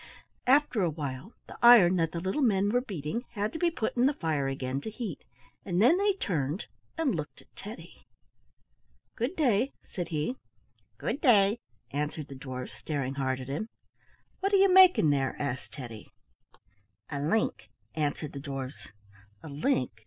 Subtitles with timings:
[0.47, 3.95] After a while the iron that the little men were beating had to be put
[3.95, 5.23] in the fire again to heat,
[5.63, 6.65] and then they turned
[6.97, 8.07] and looked at Teddy.
[9.15, 10.37] "Good day," said he.
[10.97, 11.59] "Good day,"
[11.91, 13.69] answered the dwarfs, staring hard at him.
[14.39, 16.09] "What are you making there?" asked Teddy.
[17.11, 18.87] "A link," answered the dwarfs.
[19.43, 19.91] "A link!"